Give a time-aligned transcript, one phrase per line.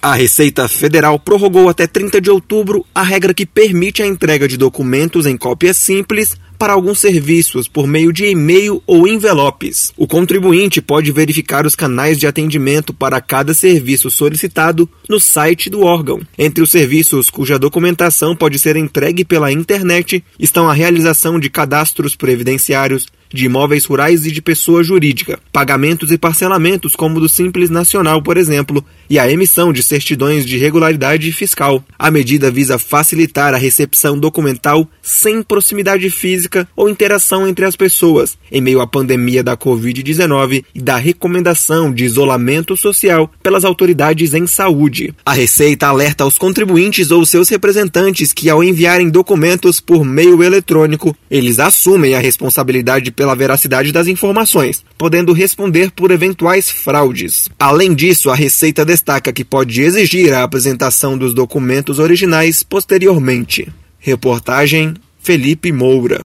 [0.00, 4.56] A Receita Federal prorrogou até 30 de outubro a regra que permite a entrega de
[4.56, 9.92] documentos em cópia simples para alguns serviços por meio de e-mail ou envelopes.
[9.96, 15.82] O contribuinte pode verificar os canais de atendimento para cada serviço solicitado no site do
[15.82, 16.20] órgão.
[16.36, 22.14] Entre os serviços cuja documentação pode ser entregue pela internet estão a realização de cadastros
[22.14, 28.22] previdenciários, de imóveis rurais e de pessoa jurídica, pagamentos e parcelamentos como do Simples Nacional,
[28.22, 31.84] por exemplo, e a emissão de certidões de regularidade fiscal.
[31.98, 38.36] A medida visa facilitar a recepção documental sem proximidade física ou interação entre as pessoas,
[38.50, 44.46] em meio à pandemia da Covid-19 e da recomendação de isolamento social pelas autoridades em
[44.46, 45.14] saúde.
[45.24, 51.16] A Receita alerta aos contribuintes ou seus representantes que, ao enviarem documentos por meio eletrônico,
[51.30, 57.48] eles assumem a responsabilidade pela veracidade das informações, podendo responder por eventuais fraudes.
[57.58, 63.68] Além disso, a Receita destaca que pode exigir a apresentação dos documentos originais posteriormente.
[63.98, 66.27] Reportagem Felipe Moura.